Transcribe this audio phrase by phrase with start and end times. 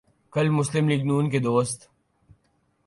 [0.31, 1.89] کل مسلم لیگ ن کے دوست